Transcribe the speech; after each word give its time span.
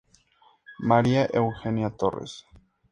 María 0.79 1.29
Eugenia 1.31 1.91
Torres. 1.91 2.47